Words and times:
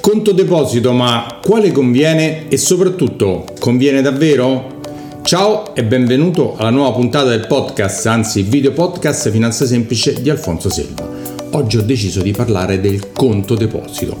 Conto 0.00 0.32
deposito, 0.32 0.92
ma 0.92 1.40
quale 1.42 1.72
conviene 1.72 2.48
e 2.48 2.56
soprattutto 2.56 3.44
conviene 3.58 4.00
davvero? 4.00 4.80
Ciao 5.22 5.74
e 5.74 5.84
benvenuto 5.84 6.56
alla 6.56 6.70
nuova 6.70 6.92
puntata 6.92 7.28
del 7.28 7.46
podcast, 7.46 8.06
anzi 8.06 8.40
video 8.40 8.72
podcast 8.72 9.30
Finanza 9.30 9.66
Semplice 9.66 10.22
di 10.22 10.30
Alfonso 10.30 10.70
Selva. 10.70 11.06
Oggi 11.50 11.76
ho 11.76 11.82
deciso 11.82 12.22
di 12.22 12.32
parlare 12.32 12.80
del 12.80 13.12
conto 13.12 13.54
deposito. 13.54 14.16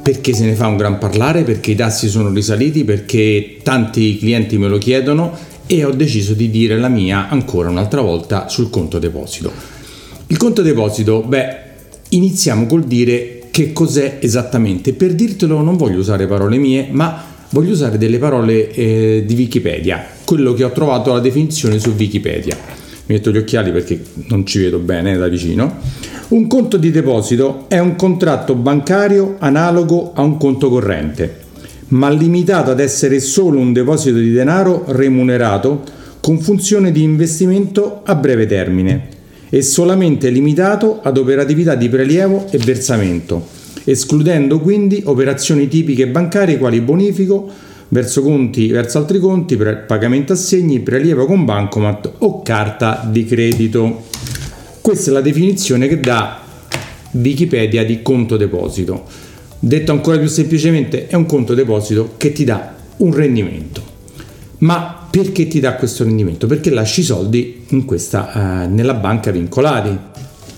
Perché 0.00 0.32
se 0.32 0.44
ne 0.44 0.54
fa 0.54 0.68
un 0.68 0.76
gran 0.76 0.98
parlare? 0.98 1.42
Perché 1.42 1.72
i 1.72 1.76
tassi 1.76 2.08
sono 2.08 2.32
risaliti? 2.32 2.84
Perché 2.84 3.58
tanti 3.64 4.18
clienti 4.18 4.58
me 4.58 4.68
lo 4.68 4.78
chiedono 4.78 5.36
e 5.66 5.84
ho 5.84 5.90
deciso 5.90 6.34
di 6.34 6.50
dire 6.50 6.78
la 6.78 6.88
mia 6.88 7.28
ancora 7.28 7.68
un'altra 7.68 8.00
volta 8.00 8.48
sul 8.48 8.70
conto 8.70 9.00
deposito. 9.00 9.50
Il 10.28 10.36
conto 10.36 10.62
deposito, 10.62 11.22
beh, 11.22 11.58
iniziamo 12.10 12.66
col 12.66 12.84
dire 12.84 13.35
che 13.56 13.72
cos'è 13.72 14.18
esattamente. 14.20 14.92
Per 14.92 15.14
dirtelo 15.14 15.62
non 15.62 15.78
voglio 15.78 16.00
usare 16.00 16.26
parole 16.26 16.58
mie, 16.58 16.88
ma 16.90 17.24
voglio 17.48 17.72
usare 17.72 17.96
delle 17.96 18.18
parole 18.18 18.70
eh, 18.70 19.24
di 19.26 19.34
Wikipedia, 19.34 20.04
quello 20.26 20.52
che 20.52 20.62
ho 20.62 20.72
trovato 20.72 21.10
la 21.14 21.20
definizione 21.20 21.78
su 21.78 21.94
Wikipedia. 21.96 22.54
Mi 23.06 23.14
metto 23.14 23.30
gli 23.30 23.38
occhiali 23.38 23.72
perché 23.72 23.98
non 24.26 24.44
ci 24.44 24.58
vedo 24.58 24.78
bene 24.78 25.16
da 25.16 25.26
vicino. 25.28 25.78
Un 26.28 26.46
conto 26.48 26.76
di 26.76 26.90
deposito 26.90 27.64
è 27.68 27.78
un 27.78 27.96
contratto 27.96 28.54
bancario 28.54 29.36
analogo 29.38 30.12
a 30.14 30.20
un 30.20 30.36
conto 30.36 30.68
corrente, 30.68 31.36
ma 31.88 32.10
limitato 32.10 32.70
ad 32.70 32.80
essere 32.80 33.20
solo 33.20 33.58
un 33.58 33.72
deposito 33.72 34.18
di 34.18 34.32
denaro 34.32 34.84
remunerato 34.88 35.82
con 36.20 36.40
funzione 36.40 36.92
di 36.92 37.02
investimento 37.02 38.02
a 38.04 38.16
breve 38.16 38.44
termine 38.44 39.14
e 39.48 39.62
solamente 39.62 40.28
limitato 40.28 41.00
ad 41.02 41.16
operatività 41.16 41.74
di 41.74 41.88
prelievo 41.88 42.46
e 42.50 42.58
versamento, 42.58 43.46
escludendo 43.86 44.60
quindi 44.60 45.02
operazioni 45.04 45.68
tipiche 45.68 46.08
bancarie 46.08 46.58
quali 46.58 46.80
bonifico 46.80 47.48
verso, 47.88 48.22
conti, 48.22 48.68
verso 48.68 48.98
altri 48.98 49.18
conti, 49.18 49.56
pagamento 49.86 50.32
assegni, 50.32 50.80
prelievo 50.80 51.26
con 51.26 51.44
bancomat 51.44 52.12
o 52.18 52.42
carta 52.42 53.06
di 53.10 53.24
credito. 53.24 54.04
Questa 54.80 55.10
è 55.10 55.12
la 55.12 55.20
definizione 55.20 55.88
che 55.88 56.00
dà 56.00 56.40
Wikipedia 57.12 57.84
di 57.84 58.02
conto 58.02 58.36
deposito. 58.36 59.04
Detto 59.58 59.92
ancora 59.92 60.18
più 60.18 60.28
semplicemente, 60.28 61.06
è 61.06 61.14
un 61.14 61.26
conto 61.26 61.54
deposito 61.54 62.14
che 62.16 62.32
ti 62.32 62.44
dà 62.44 62.74
un 62.98 63.14
rendimento. 63.14 63.94
Ma 64.58 65.06
perché 65.10 65.48
ti 65.48 65.60
dà 65.60 65.74
questo 65.74 66.04
rendimento? 66.04 66.46
Perché 66.46 66.70
lasci 66.70 67.00
i 67.00 67.04
soldi 67.04 67.64
questa, 67.84 68.64
eh, 68.64 68.66
nella 68.66 68.94
banca 68.94 69.30
vincolati. 69.30 69.98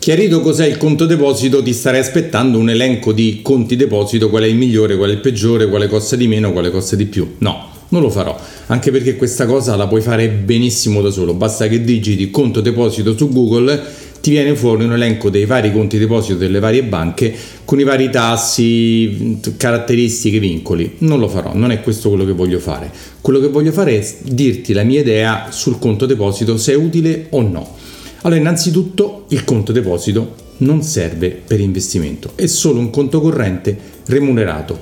Chiarito 0.09 0.41
cos'è 0.41 0.65
il 0.65 0.79
conto 0.79 1.05
deposito, 1.05 1.63
ti 1.63 1.75
starei 1.75 2.01
aspettando 2.01 2.57
un 2.57 2.71
elenco 2.71 3.13
di 3.13 3.41
conti 3.43 3.77
deposito, 3.77 4.31
qual 4.31 4.45
è 4.45 4.47
il 4.47 4.57
migliore, 4.57 4.97
qual 4.97 5.11
è 5.11 5.13
il 5.13 5.19
peggiore, 5.19 5.69
quale 5.69 5.87
costa 5.87 6.17
di 6.17 6.27
meno, 6.27 6.51
quale 6.51 6.71
costa 6.71 6.97
di 6.97 7.05
più. 7.05 7.35
No, 7.41 7.69
non 7.89 8.01
lo 8.01 8.09
farò, 8.09 8.35
anche 8.69 8.91
perché 8.91 9.17
questa 9.17 9.45
cosa 9.45 9.77
la 9.77 9.87
puoi 9.87 10.01
fare 10.01 10.31
benissimo 10.31 11.03
da 11.03 11.11
solo, 11.11 11.35
basta 11.35 11.69
che 11.69 11.85
digiti 11.85 12.31
conto 12.31 12.63
deposito 12.63 13.15
su 13.15 13.29
Google 13.29 13.79
ti 14.23 14.31
viene 14.31 14.57
fuori 14.57 14.85
un 14.85 14.95
elenco 14.95 15.29
dei 15.29 15.45
vari 15.45 15.71
conti 15.71 15.99
deposito 15.99 16.39
delle 16.39 16.59
varie 16.59 16.85
banche 16.85 17.35
con 17.67 17.79
i 17.79 17.85
vari 17.85 18.09
tassi, 18.09 19.39
caratteristiche, 19.59 20.39
vincoli. 20.39 20.95
Non 21.01 21.19
lo 21.19 21.29
farò, 21.29 21.55
non 21.55 21.71
è 21.71 21.83
questo 21.83 22.09
quello 22.09 22.25
che 22.25 22.33
voglio 22.33 22.61
fare. 22.61 22.91
Quello 23.21 23.41
che 23.41 23.49
voglio 23.49 23.73
fare 23.73 23.99
è 23.99 24.15
dirti 24.23 24.73
la 24.73 24.85
mia 24.85 25.01
idea 25.01 25.49
sul 25.51 25.79
conto 25.79 26.07
deposito, 26.07 26.57
se 26.57 26.73
è 26.73 26.77
utile 26.77 27.27
o 27.29 27.43
no. 27.43 27.77
Allora, 28.23 28.41
innanzitutto 28.41 29.27
il 29.29 29.45
conto 29.45 29.73
deposito 29.73 30.47
non 30.59 30.83
serve 30.83 31.31
per 31.31 31.61
investimento, 31.61 32.33
è 32.35 32.47
solo 32.47 32.81
un 32.81 32.91
conto 32.91 33.21
corrente 33.21 33.79
remunerato. 34.07 34.79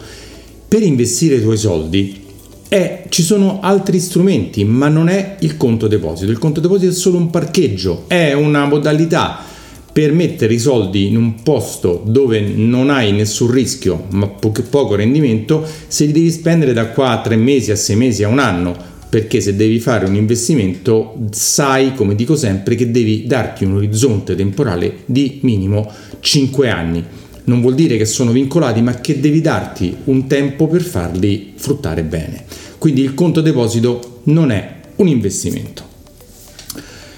Per 0.69 0.83
investire 0.83 1.37
i 1.37 1.42
tuoi 1.42 1.59
soldi 1.59 2.25
è, 2.69 3.05
ci 3.09 3.23
sono 3.23 3.61
altri 3.61 4.01
strumenti, 4.01 4.64
ma 4.64 4.89
non 4.89 5.09
è 5.09 5.37
il 5.41 5.57
conto 5.57 5.87
deposito. 5.87 6.31
Il 6.31 6.39
conto 6.39 6.61
deposito 6.61 6.91
è 6.91 6.95
solo 6.95 7.19
un 7.19 7.31
parcheggio, 7.31 8.05
è 8.07 8.33
una 8.33 8.64
modalità 8.64 9.45
per 9.92 10.13
mettere 10.13 10.53
i 10.53 10.58
soldi 10.58 11.07
in 11.07 11.17
un 11.17 11.42
posto 11.42 12.03
dove 12.05 12.41
non 12.41 12.91
hai 12.91 13.13
nessun 13.13 13.51
rischio, 13.51 14.07
ma 14.11 14.27
po- 14.27 14.53
poco 14.68 14.95
rendimento, 14.95 15.64
se 15.86 16.05
li 16.07 16.13
devi 16.13 16.30
spendere 16.30 16.73
da 16.73 16.89
qua 16.89 17.11
a 17.11 17.20
tre 17.20 17.36
mesi, 17.36 17.70
a 17.70 17.77
sei 17.77 17.97
mesi, 17.97 18.23
a 18.23 18.29
un 18.29 18.39
anno. 18.39 18.95
Perché 19.08 19.40
se 19.40 19.55
devi 19.55 19.78
fare 19.78 20.06
un 20.06 20.14
investimento, 20.14 21.17
sai, 21.30 21.94
come 21.94 22.14
dico 22.14 22.36
sempre, 22.36 22.74
che 22.74 22.90
devi 22.90 23.27
darti 23.27 23.64
un 23.64 23.74
orizzonte 23.74 24.34
temporale 24.34 24.98
di 25.06 25.39
minimo 25.42 25.90
5 26.20 26.68
anni 26.68 27.05
non 27.46 27.61
vuol 27.61 27.74
dire 27.74 27.96
che 27.96 28.05
sono 28.05 28.33
vincolati, 28.33 28.83
ma 28.83 28.94
che 29.00 29.20
devi 29.20 29.40
darti 29.40 29.96
un 30.05 30.27
tempo 30.27 30.67
per 30.67 30.83
farli 30.83 31.52
fruttare 31.56 32.02
bene. 32.02 32.44
Quindi 32.78 33.02
il 33.02 33.14
conto 33.14 33.40
deposito 33.40 34.20
non 34.24 34.50
è 34.50 34.80
un 34.96 35.08
investimento. 35.08 35.84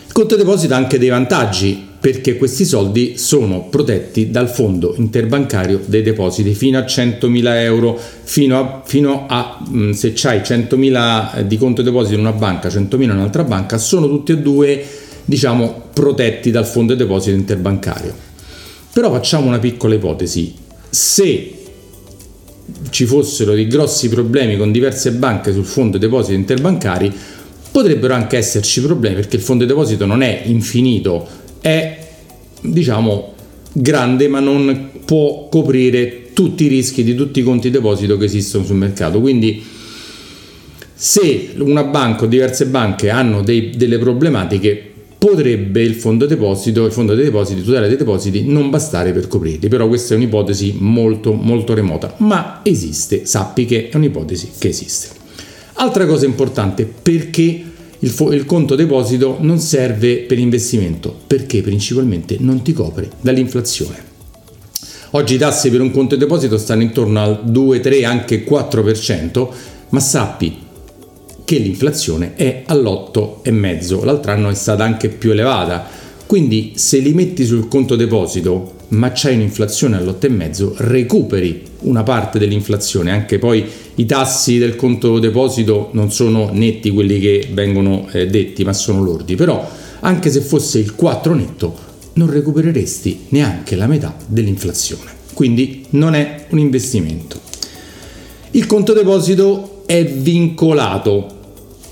Il 0.07 0.13
conto 0.13 0.37
deposito 0.37 0.75
ha 0.75 0.77
anche 0.77 0.99
dei 0.99 1.09
vantaggi 1.09 1.88
perché 2.01 2.37
questi 2.37 2.65
soldi 2.65 3.19
sono 3.19 3.69
protetti 3.69 4.31
dal 4.31 4.49
fondo 4.49 4.95
interbancario 4.97 5.81
dei 5.85 6.03
depositi 6.03 6.55
fino 6.55 6.79
a 6.79 6.83
100.000 6.83 7.55
euro, 7.63 7.99
fino 8.23 8.59
a, 8.59 8.83
fino 8.85 9.27
a 9.29 9.59
mm, 9.69 9.91
se 9.91 10.15
hai 10.23 10.39
100.000 10.39 11.43
di 11.43 11.57
conto 11.57 11.83
deposito 11.83 12.15
in 12.15 12.21
una 12.21 12.33
banca, 12.33 12.69
100.000 12.69 13.03
in 13.03 13.11
un'altra 13.11 13.43
banca, 13.43 13.79
sono 13.79 14.07
tutti 14.07 14.33
e 14.33 14.39
due 14.39 14.85
diciamo 15.25 15.89
protetti 15.93 16.51
dal 16.51 16.67
fondo 16.67 16.95
deposito 16.95 17.37
interbancario. 17.37 18.15
Però 18.93 19.11
facciamo 19.11 19.49
una 19.49 19.59
piccola 19.59 19.95
ipotesi. 19.95 20.55
Se 20.89 21.53
ci 22.91 23.07
fossero 23.07 23.55
dei 23.55 23.67
grossi 23.67 24.09
problemi 24.09 24.57
con 24.57 24.71
diverse 24.71 25.13
banche 25.13 25.53
sul 25.53 25.65
fondo 25.65 25.99
depositi 25.99 26.35
interbancari, 26.35 27.13
potrebbero 27.71 28.15
anche 28.15 28.37
esserci 28.37 28.81
problemi 28.81 29.17
perché 29.17 29.37
il 29.37 29.43
fondo 29.43 29.65
deposito 29.65 30.07
non 30.07 30.23
è 30.23 30.43
infinito, 30.47 31.27
è 31.61 32.07
diciamo 32.61 33.35
grande 33.73 34.29
ma 34.29 34.41
non 34.41 34.91
può 35.05 35.49
coprire 35.49 36.31
tutti 36.33 36.65
i 36.65 36.69
rischi 36.69 37.03
di 37.03 37.15
tutti 37.15 37.41
i 37.41 37.43
conti 37.43 37.71
deposito 37.71 38.17
che 38.17 38.25
esistono 38.25 38.65
sul 38.65 38.77
mercato. 38.77 39.21
Quindi 39.21 39.65
se 40.95 41.51
una 41.59 41.85
banca 41.85 42.25
o 42.25 42.27
diverse 42.27 42.67
banche 42.67 43.11
hanno 43.11 43.43
dei, 43.43 43.71
delle 43.71 43.99
problematiche, 43.99 44.89
potrebbe 45.19 45.83
il 45.83 45.95
fondo 45.95 46.27
deposito, 46.27 46.87
il 46.87 46.93
fondo 46.93 47.15
dei 47.15 47.25
depositi, 47.25 47.63
tutela 47.63 47.89
dei 47.89 47.97
depositi 47.97 48.45
non 48.45 48.71
bastare 48.71 49.13
per 49.13 49.27
coprirli, 49.27 49.69
però 49.69 49.89
questa 49.89 50.15
è 50.15 50.17
un'ipotesi 50.17 50.77
molto 50.79 51.33
molto 51.33 51.75
remota, 51.75 52.15
ma 52.19 52.61
esiste, 52.63 53.27
sappi 53.27 53.65
che 53.65 53.89
è 53.89 53.97
un'ipotesi 53.97 54.51
che 54.59 54.69
esiste. 54.69 55.09
Altra 55.75 56.07
cosa 56.07 56.25
importante, 56.25 56.85
perché 56.85 57.65
il, 58.01 58.11
fo- 58.11 58.33
il 58.33 58.45
conto 58.45 58.75
deposito 58.75 59.39
non 59.41 59.59
serve 59.59 60.19
per 60.19 60.39
investimento? 60.39 61.15
Perché 61.27 61.63
principalmente 61.63 62.37
non 62.39 62.63
ti 62.63 62.73
copre 62.73 63.11
dall'inflazione. 63.21 64.07
Oggi 65.13 65.35
i 65.35 65.39
tassi 65.39 65.71
per 65.71 65.81
un 65.81 65.91
conto 65.91 66.17
deposito 66.17 66.59
stanno 66.59 66.83
intorno 66.83 67.21
al 67.21 67.41
2, 67.45 67.81
3, 67.81 68.05
anche 68.05 68.45
4%, 68.45 69.49
ma 69.89 70.01
sappi 70.01 70.67
che 71.45 71.57
l'inflazione 71.57 72.35
è 72.35 72.63
all'8,5, 72.67 74.05
l'altro 74.05 74.33
anno 74.33 74.51
è 74.51 74.55
stata 74.55 74.85
anche 74.85 75.09
più 75.09 75.31
elevata. 75.31 75.87
Quindi 76.27 76.73
se 76.75 76.99
li 76.99 77.15
metti 77.15 77.47
sul 77.47 77.69
conto 77.69 77.97
deposito 77.97 78.75
ma 78.89 79.13
c'hai 79.13 79.35
un'inflazione 79.35 79.97
all'8,5, 79.97 80.73
recuperi 80.77 81.63
una 81.81 82.03
parte 82.03 82.39
dell'inflazione, 82.39 83.11
anche 83.11 83.39
poi 83.39 83.65
i 83.97 84.07
tassi 84.07 84.59
del 84.59 84.77
conto 84.77 85.19
deposito 85.19 85.91
non 85.93 86.11
sono 86.11 86.51
netti 86.53 86.91
quelli 86.91 87.21
che 87.21 87.49
vengono 87.53 88.09
eh, 88.13 88.27
detti, 88.27 88.65
ma 88.65 88.73
sono 88.73 89.03
lordi, 89.03 89.35
però 89.35 89.69
anche 90.01 90.31
se 90.31 90.41
fosse 90.41 90.79
il 90.79 90.95
4 90.95 91.35
netto 91.35 91.77
non 92.15 92.31
recupereresti 92.31 93.27
neanche 93.29 93.77
la 93.77 93.87
metà 93.87 94.17
dell'inflazione. 94.27 95.17
Quindi 95.35 95.87
non 95.91 96.15
è 96.15 96.47
un 96.51 96.59
investimento. 96.59 97.41
Il 98.53 98.67
conto 98.67 98.93
deposito 98.93 99.83
è 99.87 100.05
vincolato 100.05 101.38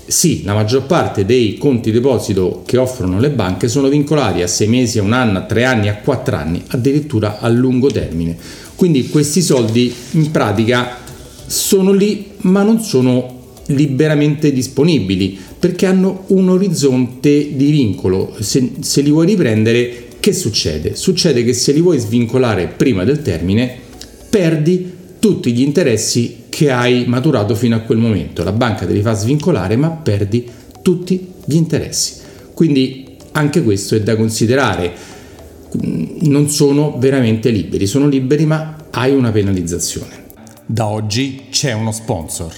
sì, 0.07 0.43
la 0.43 0.53
maggior 0.53 0.85
parte 0.85 1.25
dei 1.25 1.57
conti 1.57 1.91
deposito 1.91 2.63
che 2.65 2.77
offrono 2.77 3.19
le 3.19 3.29
banche 3.29 3.67
sono 3.67 3.89
vincolati 3.89 4.41
a 4.41 4.47
6 4.47 4.67
mesi, 4.67 4.99
a 4.99 5.03
un 5.03 5.11
anno, 5.11 5.39
a 5.39 5.41
3 5.41 5.63
anni, 5.65 5.89
a 5.89 5.97
4 5.97 6.35
anni, 6.35 6.63
addirittura 6.67 7.39
a 7.39 7.49
lungo 7.49 7.91
termine. 7.91 8.37
Quindi 8.75 9.09
questi 9.09 9.41
soldi 9.41 9.93
in 10.11 10.31
pratica 10.31 10.97
sono 11.45 11.91
lì 11.91 12.31
ma 12.41 12.63
non 12.63 12.79
sono 12.81 13.35
liberamente 13.67 14.53
disponibili 14.53 15.37
perché 15.59 15.85
hanno 15.85 16.23
un 16.27 16.49
orizzonte 16.49 17.55
di 17.55 17.71
vincolo. 17.71 18.35
Se, 18.39 18.71
se 18.79 19.01
li 19.01 19.11
vuoi 19.11 19.25
riprendere, 19.25 20.05
che 20.19 20.31
succede? 20.33 20.95
Succede 20.95 21.43
che 21.43 21.53
se 21.53 21.71
li 21.71 21.81
vuoi 21.81 21.99
svincolare 21.99 22.67
prima 22.67 23.03
del 23.03 23.21
termine, 23.21 23.75
perdi 24.29 24.91
tutti 25.19 25.51
gli 25.51 25.61
interessi 25.61 26.43
che 26.57 26.71
hai 26.71 27.05
maturato 27.05 27.53
fino 27.53 27.75
a 27.75 27.81
quel 27.81 27.99
momento. 27.99 28.43
La 28.43 28.51
banca 28.51 28.87
te 28.87 28.93
li 28.93 29.03
fa 29.03 29.13
svincolare 29.13 29.75
ma 29.75 29.91
perdi 29.91 30.49
tutti 30.81 31.33
gli 31.45 31.53
interessi. 31.53 32.15
Quindi 32.55 33.17
anche 33.33 33.61
questo 33.61 33.93
è 33.93 34.01
da 34.01 34.15
considerare. 34.15 34.91
Non 36.21 36.49
sono 36.49 36.97
veramente 36.97 37.51
liberi, 37.51 37.85
sono 37.85 38.07
liberi 38.07 38.47
ma 38.47 38.75
hai 38.89 39.13
una 39.13 39.31
penalizzazione. 39.31 40.29
Da 40.65 40.87
oggi 40.87 41.43
c'è 41.51 41.73
uno 41.73 41.91
sponsor. 41.91 42.51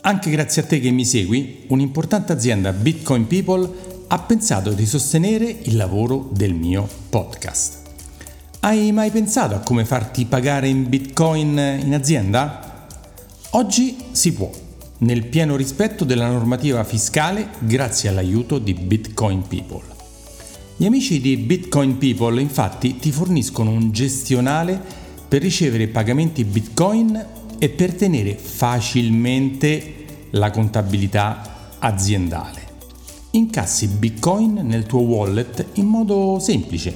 Anche 0.00 0.30
grazie 0.30 0.62
a 0.62 0.64
te 0.64 0.80
che 0.80 0.90
mi 0.90 1.04
segui, 1.04 1.64
un'importante 1.68 2.32
azienda 2.32 2.72
Bitcoin 2.72 3.26
People 3.26 3.70
ha 4.06 4.18
pensato 4.18 4.70
di 4.70 4.86
sostenere 4.86 5.54
il 5.64 5.76
lavoro 5.76 6.30
del 6.32 6.54
mio 6.54 6.88
podcast. 7.10 7.80
Hai 8.60 8.92
mai 8.92 9.10
pensato 9.10 9.54
a 9.54 9.58
come 9.58 9.84
farti 9.84 10.24
pagare 10.24 10.68
in 10.68 10.88
Bitcoin 10.88 11.82
in 11.84 11.92
azienda? 11.92 12.65
Oggi 13.50 13.96
si 14.10 14.32
può, 14.32 14.50
nel 14.98 15.26
pieno 15.26 15.56
rispetto 15.56 16.04
della 16.04 16.28
normativa 16.28 16.82
fiscale 16.84 17.50
grazie 17.60 18.08
all'aiuto 18.08 18.58
di 18.58 18.74
Bitcoin 18.74 19.46
People. 19.46 19.84
Gli 20.76 20.84
amici 20.84 21.20
di 21.20 21.36
Bitcoin 21.36 21.96
People 21.96 22.40
infatti 22.40 22.96
ti 22.98 23.12
forniscono 23.12 23.70
un 23.70 23.92
gestionale 23.92 24.78
per 25.26 25.40
ricevere 25.40 25.86
pagamenti 25.86 26.44
Bitcoin 26.44 27.24
e 27.58 27.68
per 27.70 27.94
tenere 27.94 28.34
facilmente 28.34 30.04
la 30.30 30.50
contabilità 30.50 31.76
aziendale. 31.78 32.64
Incassi 33.30 33.86
Bitcoin 33.86 34.54
nel 34.64 34.84
tuo 34.84 35.00
wallet 35.00 35.66
in 35.74 35.86
modo 35.86 36.38
semplice. 36.40 36.94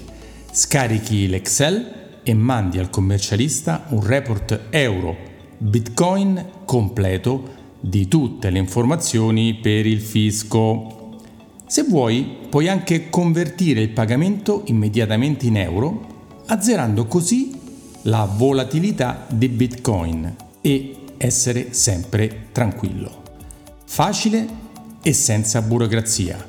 Scarichi 0.50 1.28
l'Excel 1.28 2.18
e 2.22 2.34
mandi 2.34 2.78
al 2.78 2.90
commercialista 2.90 3.86
un 3.90 4.04
report 4.04 4.66
euro 4.70 5.29
Bitcoin 5.62 6.42
completo 6.64 7.58
di 7.78 8.08
tutte 8.08 8.48
le 8.48 8.58
informazioni 8.58 9.56
per 9.56 9.84
il 9.84 10.00
fisco. 10.00 11.18
Se 11.66 11.82
vuoi, 11.82 12.38
puoi 12.48 12.66
anche 12.66 13.10
convertire 13.10 13.82
il 13.82 13.90
pagamento 13.90 14.62
immediatamente 14.66 15.44
in 15.46 15.58
euro, 15.58 16.06
azzerando 16.46 17.04
così 17.04 17.52
la 18.04 18.24
volatilità 18.24 19.26
di 19.28 19.48
Bitcoin 19.48 20.34
e 20.62 20.96
essere 21.18 21.74
sempre 21.74 22.46
tranquillo. 22.52 23.22
Facile 23.84 24.48
e 25.02 25.12
senza 25.12 25.60
burocrazia. 25.60 26.42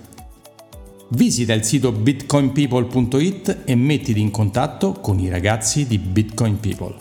Visita 1.10 1.52
il 1.52 1.66
sito 1.66 1.92
bitcoinpeople.it 1.92 3.64
e 3.66 3.76
mettiti 3.76 4.22
in 4.22 4.32
contatto 4.32 4.94
con 4.94 5.20
i 5.20 5.28
ragazzi 5.28 5.86
di 5.86 5.98
Bitcoin 5.98 6.62
People. 6.62 6.96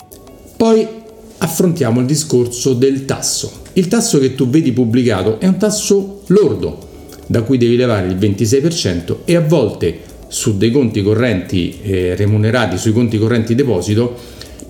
Poi 0.57 1.00
affrontiamo 1.43 1.99
il 1.99 2.05
discorso 2.05 2.73
del 2.73 3.05
tasso. 3.05 3.51
Il 3.73 3.87
tasso 3.87 4.19
che 4.19 4.35
tu 4.35 4.47
vedi 4.47 4.71
pubblicato 4.71 5.39
è 5.39 5.47
un 5.47 5.57
tasso 5.57 6.21
lordo, 6.27 6.89
da 7.25 7.41
cui 7.41 7.57
devi 7.57 7.75
levare 7.75 8.07
il 8.07 8.15
26% 8.15 9.17
e 9.25 9.35
a 9.35 9.41
volte 9.41 9.99
su 10.27 10.57
dei 10.57 10.71
conti 10.71 11.01
correnti 11.01 11.79
eh, 11.81 12.15
remunerati, 12.15 12.77
sui 12.77 12.93
conti 12.93 13.17
correnti 13.17 13.55
deposito, 13.55 14.15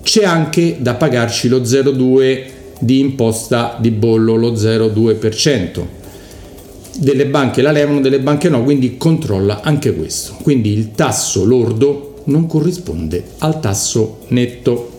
c'è 0.02 0.24
anche 0.24 0.78
da 0.80 0.94
pagarci 0.94 1.48
lo 1.48 1.60
0,2 1.60 2.42
di 2.80 2.98
imposta 2.98 3.76
di 3.78 3.90
bollo, 3.90 4.34
lo 4.34 4.52
0,2%. 4.52 5.86
Delle 6.98 7.26
banche 7.26 7.62
la 7.62 7.70
levano, 7.70 8.00
delle 8.00 8.18
banche 8.18 8.48
no, 8.48 8.64
quindi 8.64 8.96
controlla 8.96 9.60
anche 9.62 9.94
questo. 9.94 10.36
Quindi 10.42 10.72
il 10.72 10.92
tasso 10.92 11.44
lordo 11.44 12.22
non 12.24 12.46
corrisponde 12.46 13.22
al 13.38 13.60
tasso 13.60 14.20
netto. 14.28 14.91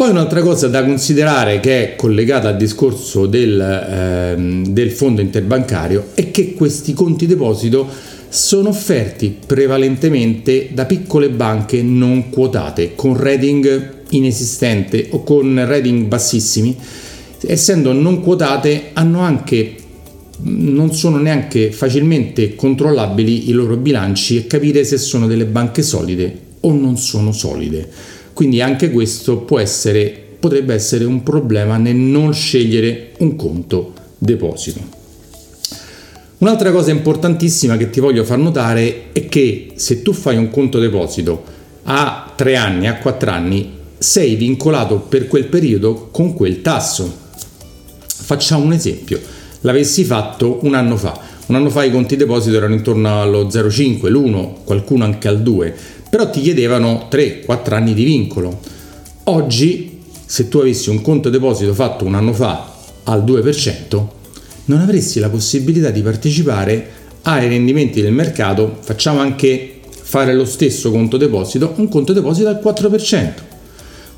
Poi 0.00 0.08
un'altra 0.08 0.40
cosa 0.40 0.66
da 0.68 0.82
considerare 0.82 1.60
che 1.60 1.82
è 1.82 1.94
collegata 1.94 2.48
al 2.48 2.56
discorso 2.56 3.26
del, 3.26 3.60
ehm, 3.60 4.68
del 4.68 4.92
fondo 4.92 5.20
interbancario 5.20 6.12
è 6.14 6.30
che 6.30 6.54
questi 6.54 6.94
conti 6.94 7.26
deposito 7.26 7.86
sono 8.30 8.70
offerti 8.70 9.36
prevalentemente 9.46 10.70
da 10.72 10.86
piccole 10.86 11.28
banche 11.28 11.82
non 11.82 12.30
quotate 12.30 12.94
con 12.94 13.14
rating 13.14 14.04
inesistente 14.08 15.08
o 15.10 15.22
con 15.22 15.62
rating 15.66 16.06
bassissimi. 16.06 16.74
Essendo 17.42 17.92
non 17.92 18.22
quotate 18.22 18.92
hanno 18.94 19.20
anche 19.20 19.74
non 20.44 20.94
sono 20.94 21.18
neanche 21.18 21.72
facilmente 21.72 22.54
controllabili 22.54 23.50
i 23.50 23.52
loro 23.52 23.76
bilanci 23.76 24.38
e 24.38 24.46
capire 24.46 24.82
se 24.82 24.96
sono 24.96 25.26
delle 25.26 25.44
banche 25.44 25.82
solide 25.82 26.48
o 26.60 26.72
non 26.72 26.96
sono 26.96 27.32
solide 27.32 28.18
quindi 28.40 28.62
anche 28.62 28.90
questo 28.90 29.40
può 29.40 29.58
essere 29.58 30.18
potrebbe 30.38 30.72
essere 30.72 31.04
un 31.04 31.22
problema 31.22 31.76
nel 31.76 31.94
non 31.94 32.32
scegliere 32.32 33.10
un 33.18 33.36
conto 33.36 33.92
deposito 34.16 34.80
Un'altra 36.38 36.72
cosa 36.72 36.90
importantissima 36.90 37.76
che 37.76 37.90
ti 37.90 38.00
voglio 38.00 38.24
far 38.24 38.38
notare 38.38 39.12
è 39.12 39.28
che 39.28 39.72
se 39.74 40.00
tu 40.00 40.14
fai 40.14 40.38
un 40.38 40.48
conto 40.48 40.78
deposito 40.78 41.44
a 41.82 42.32
3 42.34 42.56
anni, 42.56 42.88
a 42.88 42.96
4 42.96 43.30
anni, 43.30 43.72
sei 43.98 44.36
vincolato 44.36 45.00
per 45.00 45.28
quel 45.28 45.44
periodo 45.44 46.08
con 46.10 46.32
quel 46.32 46.62
tasso. 46.62 47.14
Facciamo 48.06 48.64
un 48.64 48.72
esempio, 48.72 49.20
l'avessi 49.60 50.02
fatto 50.02 50.60
un 50.62 50.72
anno 50.72 50.96
fa. 50.96 51.20
Un 51.48 51.56
anno 51.56 51.68
fa 51.68 51.84
i 51.84 51.90
conti 51.90 52.16
deposito 52.16 52.56
erano 52.56 52.72
intorno 52.72 53.20
allo 53.20 53.48
0,5, 53.48 54.08
l'1, 54.08 54.64
qualcuno 54.64 55.04
anche 55.04 55.28
al 55.28 55.42
2, 55.42 55.76
però 56.10 56.28
ti 56.28 56.40
chiedevano 56.40 57.08
3-4 57.10 57.74
anni 57.74 57.94
di 57.94 58.04
vincolo. 58.04 58.60
Oggi, 59.24 60.00
se 60.26 60.48
tu 60.48 60.58
avessi 60.58 60.90
un 60.90 61.00
conto 61.00 61.30
deposito 61.30 61.72
fatto 61.72 62.04
un 62.04 62.14
anno 62.14 62.32
fa 62.32 62.74
al 63.04 63.24
2%, 63.24 64.06
non 64.64 64.80
avresti 64.80 65.20
la 65.20 65.30
possibilità 65.30 65.90
di 65.90 66.02
partecipare 66.02 66.90
ai 67.22 67.48
rendimenti 67.48 68.02
del 68.02 68.12
mercato, 68.12 68.78
facciamo 68.80 69.20
anche 69.20 69.80
fare 69.90 70.34
lo 70.34 70.44
stesso 70.44 70.90
conto 70.90 71.16
deposito, 71.16 71.74
un 71.76 71.88
conto 71.88 72.12
deposito 72.12 72.48
al 72.48 72.60
4%. 72.62 73.32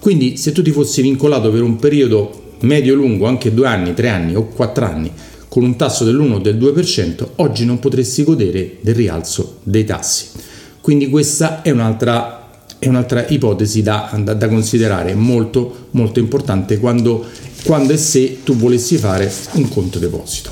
Quindi 0.00 0.36
se 0.38 0.52
tu 0.52 0.62
ti 0.62 0.70
fossi 0.70 1.02
vincolato 1.02 1.50
per 1.50 1.62
un 1.62 1.76
periodo 1.76 2.54
medio-lungo, 2.60 3.26
anche 3.26 3.52
due 3.52 3.66
anni, 3.66 3.92
tre 3.92 4.08
anni 4.08 4.34
o 4.34 4.46
quattro 4.46 4.86
anni, 4.86 5.10
con 5.48 5.62
un 5.62 5.76
tasso 5.76 6.04
dell'1 6.04 6.32
o 6.32 6.38
del 6.38 6.56
2%, 6.56 7.26
oggi 7.36 7.66
non 7.66 7.78
potresti 7.78 8.24
godere 8.24 8.76
del 8.80 8.94
rialzo 8.94 9.58
dei 9.62 9.84
tassi. 9.84 10.26
Quindi 10.82 11.08
questa 11.08 11.62
è 11.62 11.70
un'altra 11.70 12.40
è 12.78 12.88
un'altra 12.88 13.24
ipotesi 13.28 13.80
da, 13.80 14.10
da, 14.24 14.34
da, 14.34 14.48
considerare 14.48 15.14
molto 15.14 15.86
molto 15.92 16.18
importante 16.18 16.80
quando 16.80 17.24
quando 17.64 17.92
e 17.92 17.96
se 17.96 18.42
tu 18.42 18.56
volessi 18.56 18.96
fare 18.96 19.32
un 19.52 19.68
conto 19.68 20.00
deposito. 20.00 20.50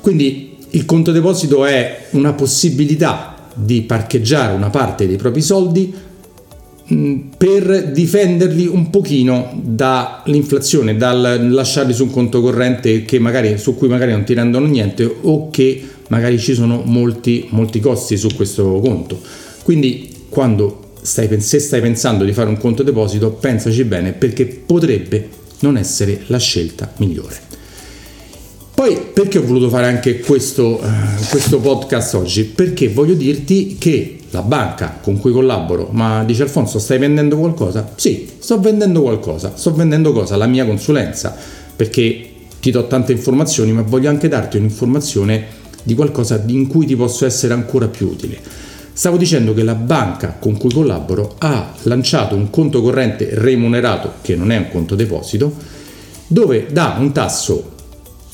Quindi 0.00 0.56
il 0.70 0.86
conto 0.86 1.12
deposito 1.12 1.66
è 1.66 2.06
una 2.12 2.32
possibilità 2.32 3.50
di 3.52 3.82
parcheggiare 3.82 4.54
una 4.54 4.70
parte 4.70 5.06
dei 5.06 5.16
propri 5.16 5.42
soldi 5.42 5.92
mm, 6.92 7.20
per 7.36 7.90
difenderli 7.90 8.66
un 8.66 8.88
pochino 8.88 9.60
dall'inflazione, 9.62 10.96
dal 10.96 11.50
lasciarli 11.50 11.92
su 11.92 12.04
un 12.04 12.10
conto 12.10 12.40
corrente 12.40 13.04
magari, 13.18 13.58
su 13.58 13.76
cui 13.76 13.88
magari 13.88 14.12
non 14.12 14.24
ti 14.24 14.32
rendono 14.32 14.66
niente 14.66 15.16
o 15.22 15.50
che 15.50 15.84
magari 16.08 16.38
ci 16.38 16.54
sono 16.54 16.82
molti, 16.84 17.46
molti 17.50 17.80
costi 17.80 18.16
su 18.16 18.28
questo 18.34 18.80
conto. 18.80 19.20
Quindi 19.62 20.12
quando 20.28 20.90
stai, 21.02 21.40
se 21.40 21.58
stai 21.58 21.80
pensando 21.80 22.24
di 22.24 22.32
fare 22.32 22.48
un 22.48 22.58
conto 22.58 22.82
deposito, 22.82 23.30
pensaci 23.30 23.84
bene 23.84 24.12
perché 24.12 24.46
potrebbe 24.46 25.28
non 25.60 25.76
essere 25.76 26.22
la 26.26 26.38
scelta 26.38 26.92
migliore. 26.96 27.44
Poi 28.74 28.98
perché 29.10 29.38
ho 29.38 29.42
voluto 29.42 29.70
fare 29.70 29.86
anche 29.86 30.20
questo, 30.20 30.78
uh, 30.82 31.28
questo, 31.30 31.60
podcast 31.60 32.12
oggi? 32.14 32.44
Perché 32.44 32.88
voglio 32.88 33.14
dirti 33.14 33.76
che 33.78 34.18
la 34.30 34.42
banca 34.42 34.98
con 35.00 35.18
cui 35.18 35.32
collaboro, 35.32 35.88
ma 35.92 36.22
dice 36.24 36.42
Alfonso 36.42 36.78
stai 36.78 36.98
vendendo 36.98 37.38
qualcosa? 37.38 37.94
Sì, 37.96 38.28
sto 38.38 38.60
vendendo 38.60 39.00
qualcosa, 39.00 39.52
sto 39.56 39.72
vendendo 39.72 40.12
cosa? 40.12 40.36
La 40.36 40.46
mia 40.46 40.66
consulenza, 40.66 41.34
perché 41.74 42.28
ti 42.60 42.70
do 42.70 42.86
tante 42.86 43.12
informazioni, 43.12 43.72
ma 43.72 43.80
voglio 43.80 44.10
anche 44.10 44.28
darti 44.28 44.58
un'informazione 44.58 45.46
di 45.86 45.94
qualcosa 45.94 46.42
in 46.48 46.66
cui 46.66 46.84
ti 46.84 46.96
posso 46.96 47.24
essere 47.24 47.54
ancora 47.54 47.86
più 47.86 48.08
utile. 48.08 48.38
Stavo 48.92 49.16
dicendo 49.16 49.54
che 49.54 49.62
la 49.62 49.74
banca 49.74 50.36
con 50.38 50.56
cui 50.56 50.72
collaboro 50.72 51.36
ha 51.38 51.74
lanciato 51.82 52.34
un 52.34 52.50
conto 52.50 52.82
corrente 52.82 53.30
remunerato, 53.32 54.14
che 54.20 54.34
non 54.34 54.50
è 54.50 54.56
un 54.56 54.68
conto 54.68 54.96
deposito, 54.96 55.54
dove 56.26 56.66
dà 56.72 56.96
un 56.98 57.12
tasso 57.12 57.72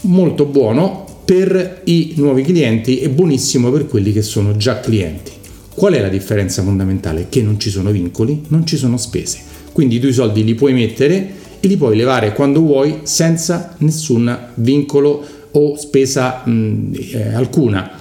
molto 0.02 0.46
buono 0.46 1.04
per 1.24 1.82
i 1.84 2.14
nuovi 2.16 2.42
clienti 2.42 3.00
e 3.00 3.10
buonissimo 3.10 3.70
per 3.70 3.86
quelli 3.86 4.12
che 4.12 4.22
sono 4.22 4.56
già 4.56 4.80
clienti. 4.80 5.32
Qual 5.74 5.92
è 5.92 6.00
la 6.00 6.08
differenza 6.08 6.62
fondamentale? 6.62 7.26
Che 7.28 7.42
non 7.42 7.60
ci 7.60 7.68
sono 7.68 7.90
vincoli, 7.90 8.44
non 8.48 8.64
ci 8.64 8.76
sono 8.76 8.96
spese. 8.96 9.40
Quindi 9.72 10.00
tu 10.00 10.06
i 10.06 10.12
soldi 10.12 10.44
li 10.44 10.54
puoi 10.54 10.72
mettere 10.72 11.40
e 11.60 11.68
li 11.68 11.76
puoi 11.76 11.96
levare 11.96 12.32
quando 12.32 12.60
vuoi 12.60 13.00
senza 13.02 13.74
nessun 13.78 14.52
vincolo 14.54 15.24
o 15.52 15.76
spesa 15.76 16.42
mh, 16.44 16.90
eh, 17.12 17.34
alcuna 17.34 18.00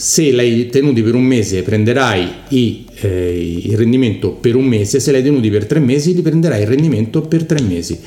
se 0.00 0.32
l'hai 0.32 0.66
tenuti 0.68 1.02
per 1.02 1.14
un 1.14 1.24
mese 1.24 1.60
prenderai 1.60 2.28
i, 2.48 2.86
eh, 3.00 3.60
il 3.66 3.76
rendimento 3.76 4.30
per 4.30 4.56
un 4.56 4.64
mese, 4.64 4.98
se 4.98 5.12
l'hai 5.12 5.22
tenuti 5.22 5.50
per 5.50 5.66
tre 5.66 5.78
mesi 5.78 6.14
li 6.14 6.22
prenderai 6.22 6.62
il 6.62 6.66
rendimento 6.66 7.20
per 7.20 7.44
tre 7.44 7.60
mesi. 7.60 7.98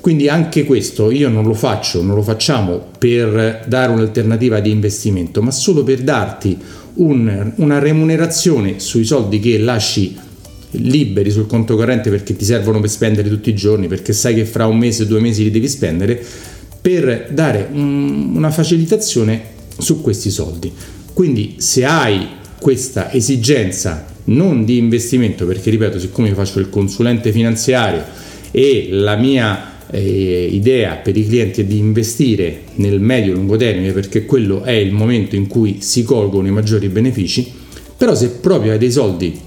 Quindi 0.00 0.28
anche 0.28 0.62
questo 0.64 1.10
io 1.10 1.28
non 1.28 1.44
lo 1.44 1.54
faccio, 1.54 2.02
non 2.02 2.14
lo 2.14 2.22
facciamo 2.22 2.86
per 2.96 3.64
dare 3.66 3.90
un'alternativa 3.90 4.60
di 4.60 4.70
investimento, 4.70 5.42
ma 5.42 5.50
solo 5.50 5.82
per 5.82 6.02
darti 6.02 6.56
un, 6.94 7.52
una 7.56 7.80
remunerazione 7.80 8.78
sui 8.78 9.04
soldi 9.04 9.40
che 9.40 9.58
lasci 9.58 10.16
liberi 10.70 11.32
sul 11.32 11.46
conto 11.46 11.74
corrente 11.74 12.10
perché 12.10 12.36
ti 12.36 12.44
servono 12.44 12.78
per 12.78 12.90
spendere 12.90 13.28
tutti 13.28 13.50
i 13.50 13.54
giorni, 13.56 13.88
perché 13.88 14.12
sai 14.12 14.36
che 14.36 14.44
fra 14.44 14.66
un 14.66 14.78
mese 14.78 15.02
o 15.02 15.06
due 15.06 15.20
mesi 15.20 15.42
li 15.42 15.50
devi 15.50 15.68
spendere, 15.68 16.22
per 16.84 17.28
dare 17.30 17.66
un, 17.72 18.34
una 18.36 18.50
facilitazione 18.50 19.40
su 19.78 20.02
questi 20.02 20.28
soldi. 20.28 20.70
Quindi 21.14 21.54
se 21.56 21.86
hai 21.86 22.26
questa 22.60 23.10
esigenza 23.10 24.04
non 24.24 24.66
di 24.66 24.76
investimento, 24.76 25.46
perché 25.46 25.70
ripeto, 25.70 25.98
siccome 25.98 26.28
io 26.28 26.34
faccio 26.34 26.58
il 26.58 26.68
consulente 26.68 27.32
finanziario 27.32 28.04
e 28.50 28.88
la 28.90 29.16
mia 29.16 29.86
eh, 29.90 30.46
idea 30.52 30.96
per 30.96 31.16
i 31.16 31.26
clienti 31.26 31.62
è 31.62 31.64
di 31.64 31.78
investire 31.78 32.64
nel 32.74 33.00
medio 33.00 33.32
e 33.32 33.36
lungo 33.36 33.56
termine 33.56 33.92
perché 33.92 34.26
quello 34.26 34.62
è 34.62 34.72
il 34.72 34.92
momento 34.92 35.36
in 35.36 35.46
cui 35.46 35.78
si 35.80 36.02
colgono 36.02 36.48
i 36.48 36.50
maggiori 36.50 36.88
benefici, 36.88 37.50
però 37.96 38.14
se 38.14 38.28
proprio 38.28 38.72
hai 38.72 38.78
dei 38.78 38.92
soldi 38.92 39.40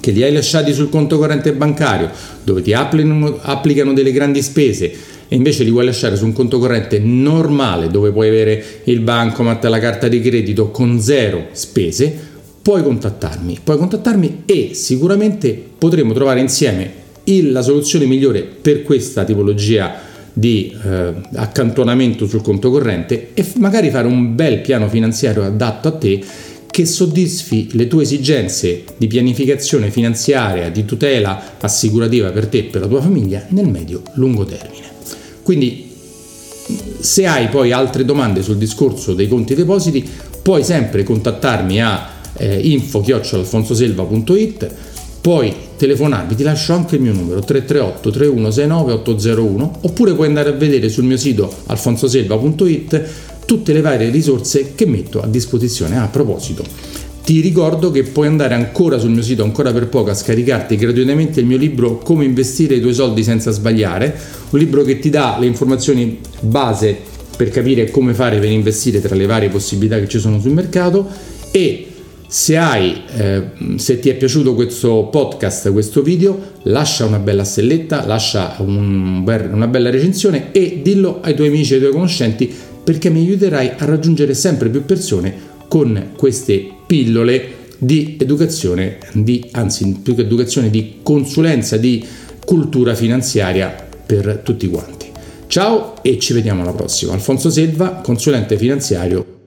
che 0.00 0.10
li 0.10 0.24
hai 0.24 0.32
lasciati 0.32 0.72
sul 0.72 0.88
conto 0.88 1.16
corrente 1.16 1.52
bancario 1.52 2.10
dove 2.42 2.60
ti 2.60 2.72
applicano 2.72 3.92
delle 3.92 4.10
grandi 4.10 4.42
spese 4.42 5.18
e 5.32 5.36
invece 5.36 5.62
li 5.62 5.70
vuoi 5.70 5.84
lasciare 5.84 6.16
su 6.16 6.24
un 6.24 6.32
conto 6.32 6.58
corrente 6.58 6.98
normale 6.98 7.86
dove 7.86 8.10
puoi 8.10 8.26
avere 8.26 8.80
il 8.84 8.98
bancomat, 8.98 9.64
la 9.66 9.78
carta 9.78 10.08
di 10.08 10.20
credito 10.20 10.72
con 10.72 11.00
zero 11.00 11.46
spese, 11.52 12.12
puoi 12.60 12.82
contattarmi, 12.82 13.60
puoi 13.62 13.78
contattarmi 13.78 14.42
e 14.44 14.70
sicuramente 14.74 15.56
potremo 15.78 16.12
trovare 16.14 16.40
insieme 16.40 16.90
il, 17.24 17.52
la 17.52 17.62
soluzione 17.62 18.06
migliore 18.06 18.42
per 18.42 18.82
questa 18.82 19.22
tipologia 19.22 20.00
di 20.32 20.76
eh, 20.84 21.12
accantonamento 21.34 22.26
sul 22.26 22.42
conto 22.42 22.68
corrente 22.72 23.28
e 23.32 23.46
magari 23.58 23.90
fare 23.90 24.08
un 24.08 24.34
bel 24.34 24.60
piano 24.60 24.88
finanziario 24.88 25.44
adatto 25.44 25.86
a 25.86 25.92
te 25.92 26.24
che 26.68 26.84
soddisfi 26.84 27.68
le 27.72 27.86
tue 27.86 28.02
esigenze 28.02 28.82
di 28.96 29.06
pianificazione 29.06 29.92
finanziaria, 29.92 30.70
di 30.70 30.84
tutela 30.84 31.54
assicurativa 31.60 32.30
per 32.30 32.48
te 32.48 32.58
e 32.58 32.64
per 32.64 32.80
la 32.80 32.88
tua 32.88 33.00
famiglia 33.00 33.46
nel 33.50 33.68
medio-lungo 33.68 34.44
termine. 34.44 34.88
Quindi 35.50 35.90
se 37.00 37.26
hai 37.26 37.48
poi 37.48 37.72
altre 37.72 38.04
domande 38.04 38.40
sul 38.40 38.56
discorso 38.56 39.14
dei 39.14 39.26
conti 39.26 39.56
depositi 39.56 40.08
puoi 40.40 40.62
sempre 40.62 41.02
contattarmi 41.02 41.82
a 41.82 42.08
eh, 42.36 42.68
info-alfonsoselva.it 42.68 44.74
puoi 45.20 45.52
telefonarmi, 45.76 46.36
ti 46.36 46.44
lascio 46.44 46.72
anche 46.72 46.94
il 46.94 47.02
mio 47.02 47.12
numero 47.12 47.40
338 47.40 48.10
3169 48.10 48.92
801 48.92 49.78
oppure 49.80 50.14
puoi 50.14 50.28
andare 50.28 50.50
a 50.50 50.52
vedere 50.52 50.88
sul 50.88 51.02
mio 51.02 51.16
sito 51.16 51.52
alfonsoselva.it 51.66 53.08
tutte 53.44 53.72
le 53.72 53.80
varie 53.80 54.08
risorse 54.10 54.76
che 54.76 54.86
metto 54.86 55.20
a 55.20 55.26
disposizione. 55.26 55.98
a 55.98 56.06
proposito, 56.06 56.62
ti 57.30 57.38
ricordo 57.38 57.92
che 57.92 58.02
puoi 58.02 58.26
andare 58.26 58.54
ancora 58.54 58.98
sul 58.98 59.10
mio 59.10 59.22
sito, 59.22 59.44
ancora 59.44 59.70
per 59.70 59.86
poco, 59.86 60.10
a 60.10 60.14
scaricarti 60.14 60.74
gratuitamente 60.74 61.38
il 61.38 61.46
mio 61.46 61.58
libro 61.58 61.98
Come 61.98 62.24
investire 62.24 62.74
i 62.74 62.80
tuoi 62.80 62.92
soldi 62.92 63.22
senza 63.22 63.52
sbagliare, 63.52 64.12
un 64.50 64.58
libro 64.58 64.82
che 64.82 64.98
ti 64.98 65.10
dà 65.10 65.36
le 65.38 65.46
informazioni 65.46 66.18
base 66.40 66.96
per 67.36 67.50
capire 67.50 67.88
come 67.88 68.14
fare 68.14 68.40
per 68.40 68.50
investire 68.50 69.00
tra 69.00 69.14
le 69.14 69.26
varie 69.26 69.48
possibilità 69.48 70.00
che 70.00 70.08
ci 70.08 70.18
sono 70.18 70.40
sul 70.40 70.50
mercato 70.50 71.06
e 71.52 71.86
se, 72.26 72.56
hai, 72.56 73.00
eh, 73.16 73.42
se 73.76 74.00
ti 74.00 74.08
è 74.08 74.16
piaciuto 74.16 74.56
questo 74.56 75.06
podcast, 75.08 75.70
questo 75.70 76.02
video, 76.02 76.36
lascia 76.62 77.04
una 77.04 77.20
bella 77.20 77.44
stelletta, 77.44 78.06
lascia 78.06 78.56
un, 78.58 79.22
una 79.24 79.68
bella 79.68 79.90
recensione 79.90 80.50
e 80.50 80.80
dillo 80.82 81.20
ai 81.22 81.36
tuoi 81.36 81.46
amici 81.46 81.74
e 81.74 81.76
ai 81.76 81.82
tuoi 81.82 81.92
conoscenti 81.92 82.52
perché 82.82 83.08
mi 83.08 83.20
aiuterai 83.20 83.74
a 83.78 83.84
raggiungere 83.84 84.34
sempre 84.34 84.68
più 84.68 84.84
persone 84.84 85.32
con 85.68 86.08
queste 86.16 86.78
pillole 86.90 87.58
di 87.78 88.16
educazione, 88.18 88.98
di, 89.12 89.48
anzi 89.52 90.00
più 90.02 90.16
che 90.16 90.22
educazione, 90.22 90.70
di 90.70 90.96
consulenza, 91.04 91.76
di 91.76 92.04
cultura 92.44 92.96
finanziaria 92.96 93.72
per 94.04 94.40
tutti 94.42 94.68
quanti. 94.68 95.06
Ciao 95.46 96.02
e 96.02 96.18
ci 96.18 96.32
vediamo 96.32 96.62
alla 96.62 96.72
prossima. 96.72 97.12
Alfonso 97.12 97.48
Selva, 97.48 98.00
consulente 98.02 98.58
finanziario 98.58 99.39